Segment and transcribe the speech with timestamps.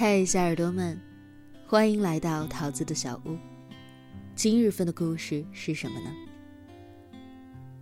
[0.00, 0.96] 嘿，小耳朵们，
[1.66, 3.36] 欢迎来到桃子的小屋。
[4.36, 6.14] 今日份的故事是什么呢？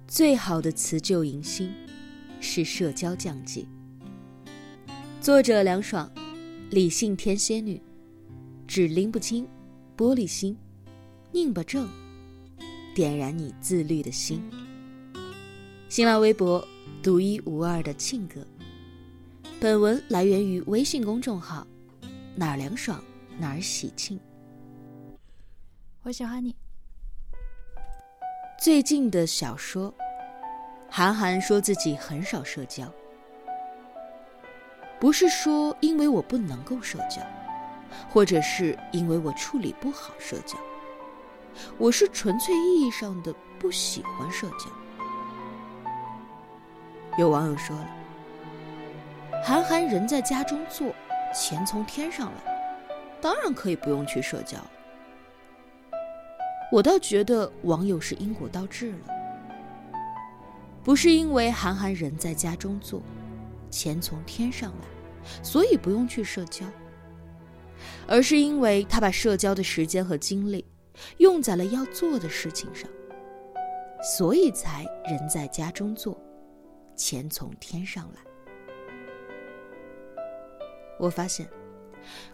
[0.09, 1.71] 最好的辞旧迎新
[2.41, 3.69] 是社交降级。
[5.21, 6.11] 作者凉爽，
[6.71, 7.79] 理性天蝎女，
[8.67, 9.47] 只拎不清，
[9.95, 10.57] 玻璃心，
[11.33, 11.87] 拧巴正，
[12.95, 14.43] 点燃你自律的心。
[15.91, 16.67] 新浪微博
[17.03, 18.41] 独一无二的庆哥。
[19.61, 21.67] 本文来源于微信公众号。
[22.39, 23.03] 哪儿凉爽
[23.39, 24.21] 哪儿喜庆。
[26.03, 26.55] 我喜欢你。
[28.61, 29.93] 最近的小说，
[30.91, 32.93] 韩寒说自己很少社交，
[35.01, 37.23] 不是说因为我不能够社交，
[38.11, 40.59] 或者是因为我处理不好社交，
[41.79, 44.71] 我是纯粹意义上的不喜欢社交。
[47.17, 47.89] 有网友说了，
[49.43, 50.95] 韩寒人在家中坐。
[51.39, 52.89] 钱从天上来，
[53.21, 54.57] 当然可以不用去社交。
[56.73, 58.99] 我倒觉得网友是因果倒置了，
[60.83, 63.03] 不是因为韩寒人在家中坐，
[63.71, 64.87] 钱从天上来，
[65.43, 66.65] 所以不用去社交，
[68.09, 70.65] 而是因为他把社交的时间和精力
[71.19, 72.89] 用在了要做的事情上，
[74.03, 76.19] 所以才人在家中坐，
[76.97, 78.21] 钱从天上来。
[80.99, 81.49] 我发现，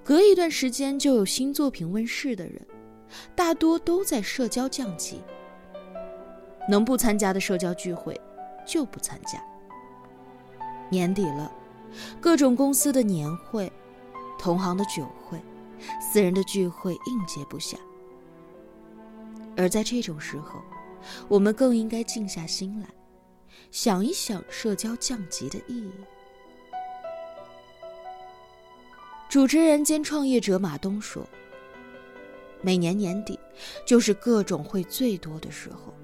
[0.05, 2.67] 隔一段时间就有新作品问世的人，
[3.35, 5.21] 大多都在社交降级。
[6.69, 8.19] 能不参加的社交聚会，
[8.65, 9.43] 就不参加。
[10.89, 11.51] 年底了，
[12.21, 13.71] 各种公司的年会、
[14.39, 15.41] 同行的酒会、
[16.01, 17.75] 私人的聚会应接不暇。
[19.57, 20.63] 而在这种时候，
[21.29, 22.87] 我们更应该静下心来，
[23.73, 25.91] 想一想社交降级的意义。
[29.33, 31.27] 主持人兼创业者马东说
[32.61, 33.41] ：“每年年底
[33.87, 35.95] 就是各种会最多的时候，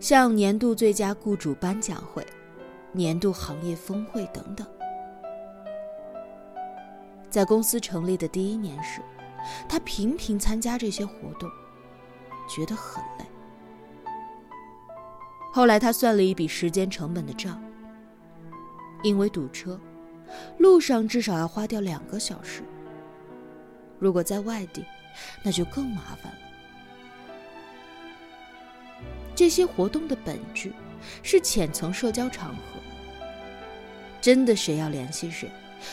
[0.00, 2.26] 像年度最佳雇主颁奖会、
[2.90, 4.66] 年度行业峰会等等。
[7.30, 9.00] 在公司成立的第一年时，
[9.68, 11.48] 他频频参加这些活动，
[12.48, 13.24] 觉得很累。
[15.52, 17.62] 后来他算了一笔时间成本的账，
[19.04, 19.80] 因为堵车。”
[20.58, 22.62] 路上至少要花掉两个小时。
[23.98, 24.84] 如果在外地，
[25.42, 26.38] 那就更麻烦了。
[29.34, 30.72] 这些活动的本质
[31.22, 32.62] 是浅层社交场合。
[34.20, 35.50] 真的谁要联系谁，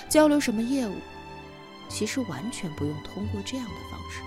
[0.09, 0.95] 交流什么业务，
[1.87, 4.21] 其实完全不用通过这样的方式。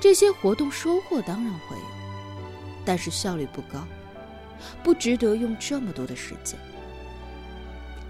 [0.00, 1.84] 这些活动收获当然会有，
[2.84, 3.86] 但是效率不高，
[4.82, 6.58] 不值得用这么多的时间。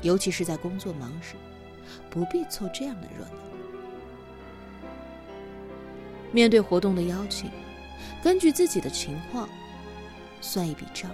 [0.05, 1.35] 尤其是在工作忙时，
[2.11, 3.41] 不必凑这样的热闹。
[6.31, 7.51] 面对活动的邀请，
[8.23, 9.49] 根据自己的情况
[10.43, 11.11] 算一笔账。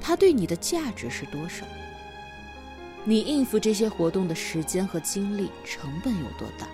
[0.00, 1.66] 它对你的价值是多少？
[3.04, 6.68] 你应付这些活动的时间和精力成本有多大？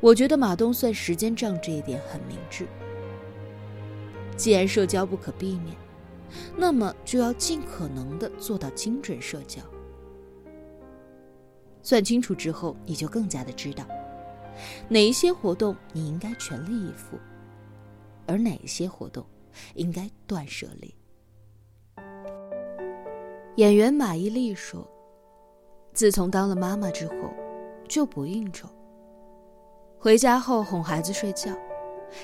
[0.00, 2.66] 我觉得马东算时间账这一点很明智。
[4.38, 5.76] 既然社交不可避免。
[6.56, 9.62] 那么就要尽可能的做到精准社交。
[11.82, 13.84] 算清楚之后，你就更加的知道，
[14.88, 17.16] 哪一些活动你应该全力以赴，
[18.26, 19.24] 而哪一些活动
[19.74, 20.92] 应该断舍离。
[23.54, 24.86] 演员马伊琍说
[25.94, 27.14] ：“自从当了妈妈之后，
[27.88, 28.68] 就不应酬。
[29.98, 31.56] 回家后哄孩子睡觉，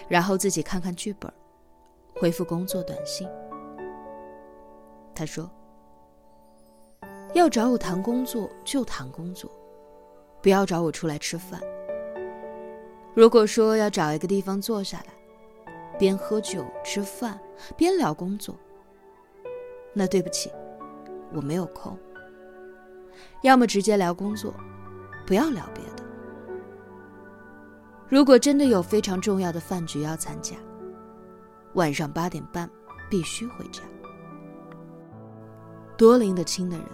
[0.08, 1.32] 然后自己看看剧本，
[2.16, 3.28] 回复工作短信。”
[5.14, 5.50] 他说
[7.34, 9.50] ：“要找我谈工作就谈工作，
[10.42, 11.60] 不要找我出来吃饭。
[13.14, 15.12] 如果说要找一个地方坐下来，
[15.98, 17.38] 边喝酒吃饭
[17.76, 18.56] 边聊工作，
[19.92, 20.50] 那对不起，
[21.32, 21.96] 我没有空。
[23.42, 24.54] 要么直接聊工作，
[25.26, 26.02] 不要聊别的。
[28.08, 30.56] 如果真的有非常重要的饭局要参加，
[31.74, 32.68] 晚上八点半
[33.10, 33.82] 必须回家。”
[36.02, 36.86] 多拎得清的人，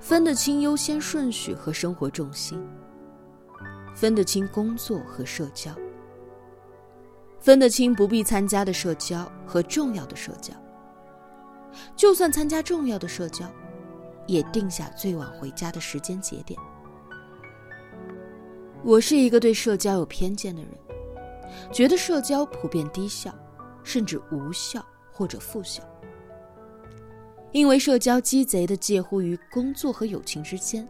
[0.00, 2.60] 分得清优先顺序和生活重心，
[3.94, 5.70] 分得清工作和社交，
[7.38, 10.52] 分得清不必参加的社交和重要的社交。
[11.94, 13.48] 就算参加重要的社交，
[14.26, 16.58] 也定下最晚回家的时间节点。
[18.82, 20.70] 我是一个对社交有偏见的人，
[21.70, 23.32] 觉得社交普遍低效，
[23.84, 25.84] 甚至无效或者负效。
[27.52, 30.88] 因为社交鸡贼的介乎于工作和友情之间，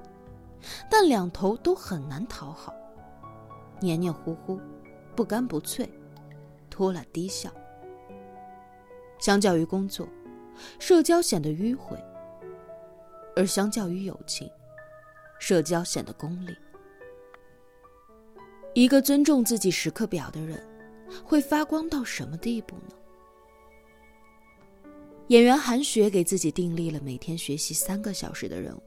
[0.89, 2.73] 但两头都很难讨好，
[3.81, 4.61] 黏黏糊糊，
[5.17, 5.89] 不干不脆，
[6.71, 7.51] 拖拉低效。
[9.19, 10.09] 相较于工作，
[10.79, 11.97] 社交显得迂回；
[13.35, 14.49] 而相较于友情，
[15.41, 16.57] 社交显得功利。
[18.75, 20.65] 一个尊重自己时刻表的人，
[21.25, 22.95] 会发光到什么地步呢？
[25.33, 28.83] 演员韩雪给自己订立了每天学习三个小时的任务。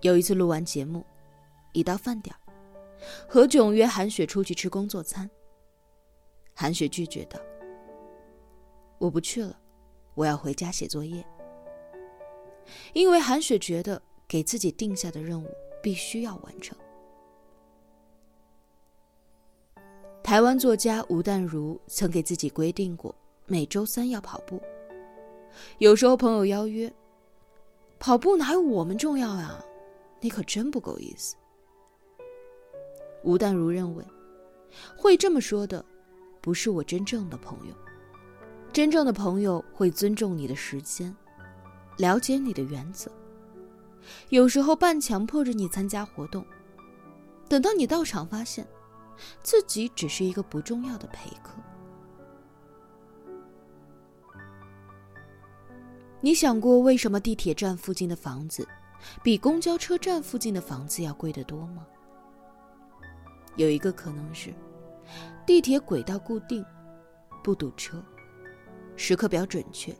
[0.00, 1.06] 有一次录完节目，
[1.72, 2.34] 一到饭点
[3.28, 5.30] 何炅约韩雪出去吃工作餐。
[6.54, 7.38] 韩雪拒绝道
[8.98, 9.56] ：“我不去了，
[10.16, 11.24] 我要回家写作业。”
[12.94, 15.48] 因为韩雪觉得给自己定下的任务
[15.80, 16.76] 必须要完成。
[20.20, 23.14] 台湾作家吴淡如曾给自己规定过，
[23.48, 24.62] 每周三要跑步。
[25.78, 26.92] 有时候朋友邀约，
[27.98, 29.64] 跑步哪有我们重要啊？
[30.20, 31.34] 你可真不够意思。
[33.24, 34.04] 吴淡如认为，
[34.96, 35.84] 会这么说的，
[36.42, 37.74] 不是我真正的朋友。
[38.72, 41.16] 真正的朋友会尊重你的时间，
[41.96, 43.10] 了解你的原则。
[44.28, 46.44] 有时候半强迫着你参加活动，
[47.48, 48.66] 等到你到场发现。
[49.42, 51.54] 自己只是一个不重要的陪客。
[56.20, 58.66] 你想过为什么地铁站附近的房子
[59.22, 61.86] 比公交车站附近的房子要贵得多吗？
[63.54, 64.52] 有一个可能是，
[65.46, 66.64] 地铁轨道固定，
[67.42, 68.02] 不堵车，
[68.96, 69.94] 时刻表准确；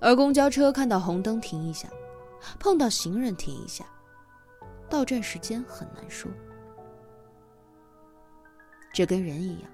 [0.00, 1.88] 而公交车看到红灯停一下，
[2.60, 3.86] 碰到行人停一下，
[4.90, 6.30] 到站时间很难说。
[8.92, 9.70] 这跟人一样，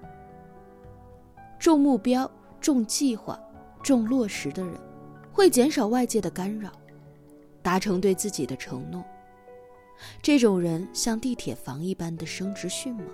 [1.59, 2.29] 重目标、
[2.61, 3.37] 重计划、
[3.83, 4.73] 重落实的人，
[5.33, 6.71] 会减少外界的干扰，
[7.61, 9.03] 达成对自己的承诺。
[10.21, 13.05] 这种人像地铁房一般的升职迅猛，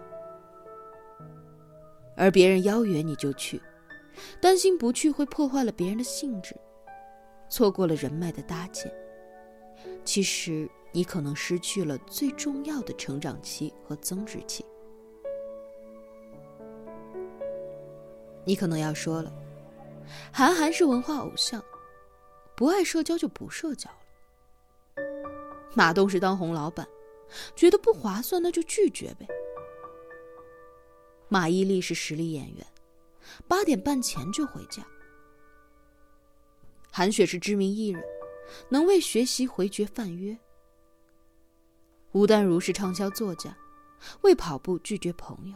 [2.16, 3.62] 而别人邀约你就去，
[4.40, 6.56] 担心不去会破坏了别人的兴致，
[7.50, 8.92] 错过了人脉的搭建。
[10.06, 14.66] 其实你可能失去了最重要的成长期和增值期。
[18.46, 19.32] 你可能要说了，
[20.32, 21.62] 韩寒是文化偶像，
[22.58, 23.98] 不爱社交就不社交了。
[25.76, 26.88] 马东是当红老板，
[27.56, 29.28] 觉得不划算那就拒绝呗。
[31.30, 32.66] 马伊琍是实力演员，
[33.48, 34.84] 八点半前就回家。
[36.92, 38.04] 韩雪是知名艺人，
[38.70, 40.36] 能为学习回绝犯约。
[42.14, 43.56] 吴淡如是畅销作家，
[44.22, 45.56] 为跑步拒绝朋友。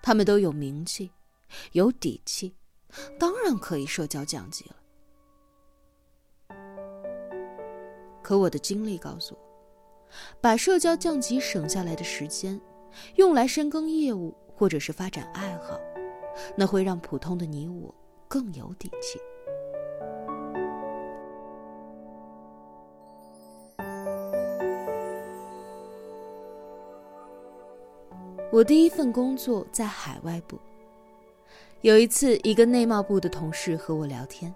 [0.00, 1.10] 他们都有名气，
[1.72, 2.54] 有底气，
[3.18, 4.76] 当然可以社交降级了。
[8.22, 9.40] 可我的经历告诉我，
[10.40, 12.60] 把社交降级省下来的时间，
[13.16, 15.78] 用来深耕业务或者是发展爱好，
[16.56, 17.94] 那会让普通的你我
[18.26, 19.18] 更有底气。
[28.50, 30.58] 我第一份工作在海外部。
[31.82, 34.52] 有一次，一个内贸部的同事和我聊天，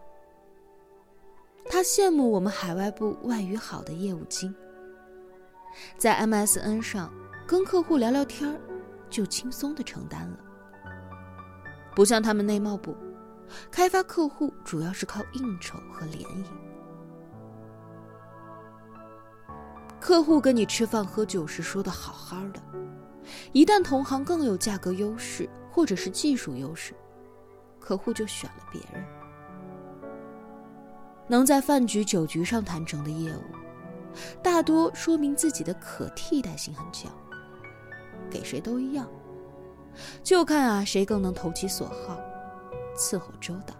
[1.66, 4.52] 他羡慕我们海外部外语好的业务经，
[5.96, 7.12] 在 MSN 上
[7.46, 8.60] 跟客户聊聊天
[9.08, 10.38] 就轻松的承担了，
[11.94, 12.92] 不像他们内贸部，
[13.70, 16.44] 开发客户主要是靠应酬和联谊，
[20.00, 22.60] 客户跟你吃饭喝酒时说的好好的。
[23.52, 26.92] 一旦同行更有价格优势或者是技术优势，
[27.82, 29.04] 客户就选了别人。
[31.26, 33.42] 能在饭局、酒局上谈成的业务，
[34.42, 37.10] 大多说明自己的可替代性很强，
[38.30, 39.08] 给谁都一样，
[40.22, 42.18] 就看啊谁更能投其所好，
[42.96, 43.74] 伺候周到。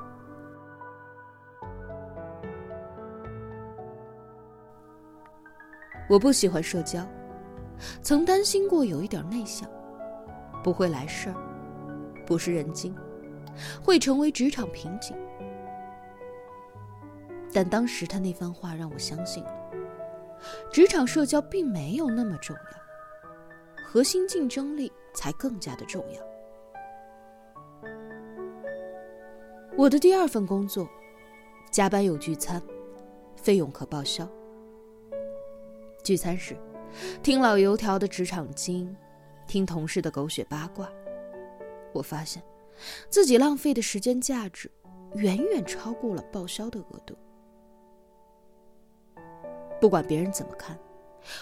[6.09, 7.07] 我不喜欢社交。
[8.01, 9.69] 曾担心过有一点内向，
[10.63, 11.37] 不会来事儿，
[12.25, 12.95] 不是人精，
[13.83, 15.17] 会成为职场瓶颈。
[17.53, 19.71] 但当时他那番话让我相信了，
[20.73, 26.21] 职场社交并没有那么重要，核心竞争力才更加的重要。
[29.77, 30.89] 我的第二份工作，
[31.71, 32.63] 加班有聚餐，
[33.37, 34.29] 费用可报销。
[36.03, 36.57] 聚餐时。
[37.23, 38.95] 听老油条的职场经，
[39.47, 40.91] 听同事的狗血八卦，
[41.91, 42.43] 我发现，
[43.09, 44.71] 自己浪费的时间价值，
[45.15, 47.17] 远远超过了报销的额度。
[49.81, 50.79] 不管别人怎么看，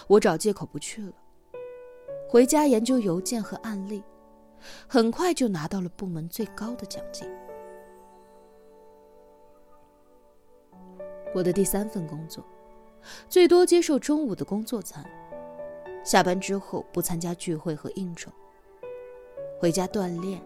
[0.07, 1.13] 我找借口不去了，
[2.29, 4.03] 回家研究邮件和案例，
[4.87, 7.29] 很快就拿到了部门最高的奖金。
[11.33, 12.43] 我的第三份工作，
[13.29, 15.09] 最多接受中午的工作餐，
[16.03, 18.31] 下班之后不参加聚会和应酬，
[19.59, 20.41] 回家锻炼、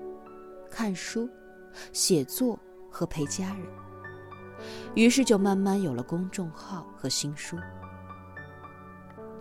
[0.69, 1.29] 看书、
[1.93, 3.65] 写作和陪家人。
[4.95, 7.57] 于是就慢慢有了公众号和新书，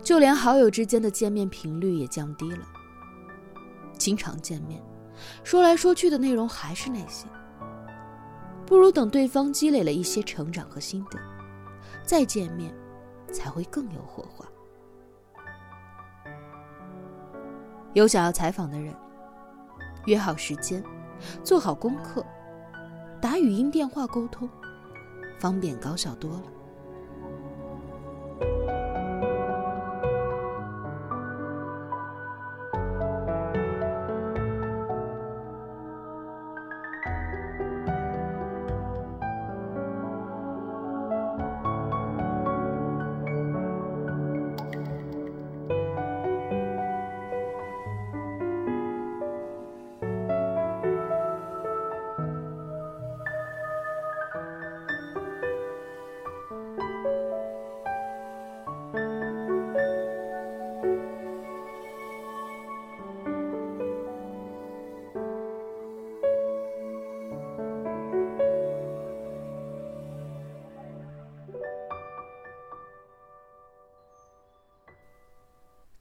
[0.01, 2.67] 就连好友之间的见面频率也降低了。
[3.97, 4.83] 经常见面，
[5.43, 7.25] 说来说去的内容还是那些，
[8.65, 11.17] 不如等对方积累了一些成长和心得。
[12.03, 12.75] 再见面，
[13.31, 14.45] 才会更有火花。
[17.93, 18.93] 有想要采访的人，
[20.05, 20.83] 约好时间，
[21.43, 22.25] 做好功课，
[23.21, 24.49] 打语音电话沟通，
[25.39, 26.43] 方便高效多了。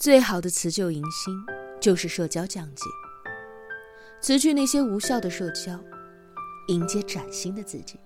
[0.05, 1.35] 最好的辞旧迎新，
[1.81, 2.83] 就是社交降级。
[4.21, 5.81] 辞去那些无效的社交，
[6.69, 7.99] 迎接崭新的自己。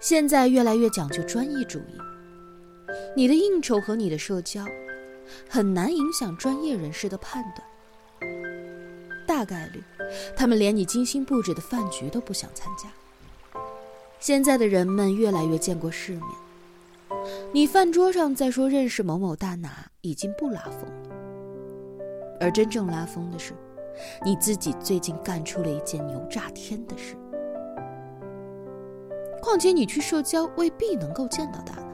[0.00, 1.98] 现在越来越讲究专业主义，
[3.16, 4.66] 你的应酬和你的社交，
[5.48, 8.30] 很难影响专业人士的判断。
[9.26, 9.82] 大概率，
[10.36, 13.60] 他们连你精心布置的饭局都不想参加。
[14.18, 16.49] 现在的人们越来越见过世面。
[17.52, 19.70] 你饭桌上再说认识某某大拿，
[20.02, 21.10] 已经不拉风了。
[22.38, 23.54] 而真正拉风的是，
[24.24, 27.16] 你自己最近干出了一件牛炸天的事。
[29.42, 31.90] 况且你去社交未必能够见到大拿。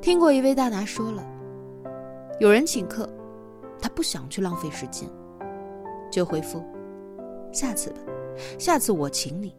[0.00, 1.26] 听过一位大拿说了，
[2.38, 3.08] 有人请客，
[3.80, 5.08] 他不想去浪费时间，
[6.12, 6.64] 就回复
[7.52, 7.98] ：“下次吧，
[8.56, 9.52] 下次我请你。”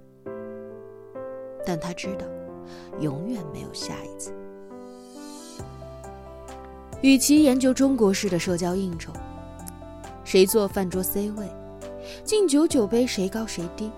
[1.66, 2.26] 但他知道。
[3.00, 4.34] 永远没有下一次。
[7.02, 9.14] 与其研究中国式的社交应酬，
[10.24, 11.50] 谁坐饭桌 C 位，
[12.26, 13.90] 敬酒酒杯谁高谁低，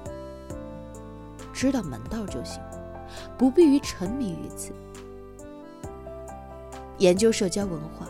[1.52, 2.62] 知道门道就行，
[3.38, 4.72] 不必于沉迷于此。
[7.00, 8.08] 研究社交文化，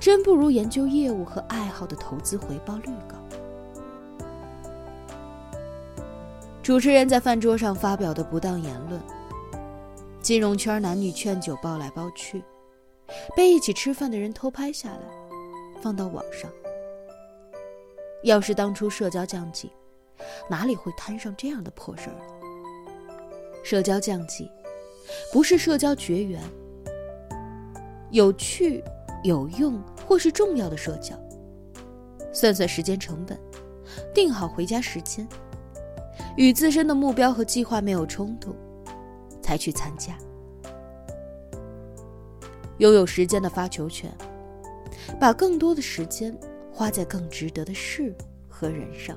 [0.00, 3.14] 真不如研究业务和爱好的投资回报率高。
[6.64, 9.00] 主持人在饭桌上发表的不当言论。
[10.26, 12.42] 金融圈男女劝酒抱来抱去，
[13.36, 15.00] 被一起吃饭的人偷拍下来，
[15.80, 16.50] 放到网上。
[18.24, 19.70] 要是当初社交降级，
[20.50, 22.18] 哪里会摊上这样的破事儿？
[23.62, 24.50] 社交降级，
[25.32, 26.42] 不是社交绝缘。
[28.10, 28.82] 有趣、
[29.22, 31.14] 有用或是重要的社交，
[32.32, 33.38] 算算时间成本，
[34.12, 35.24] 定好回家时间，
[36.36, 38.52] 与自身的目标和计划没有冲突。
[39.46, 40.18] 才去参加，
[42.78, 44.12] 拥有时间的发球权，
[45.20, 46.36] 把更多的时间
[46.72, 48.12] 花在更值得的事
[48.48, 49.16] 和人上。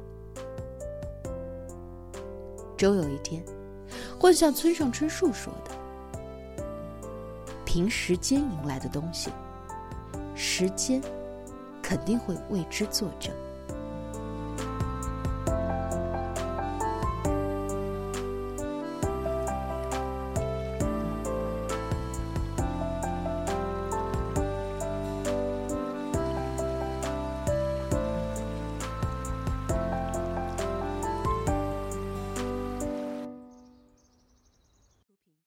[2.78, 3.44] 终有一天，
[4.20, 5.72] 会像村上春树说的
[7.66, 9.32] ：“凭时间赢来的东西，
[10.36, 11.02] 时间
[11.82, 13.34] 肯定会为之作证。”